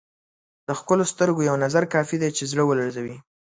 د 0.67 0.69
ښکلو 0.79 1.05
سترګو 1.13 1.47
یو 1.49 1.55
نظر 1.65 1.83
کافي 1.93 2.17
دی 2.21 2.29
چې 2.37 2.43
زړه 2.51 2.63
ولړزوي. 2.65 3.17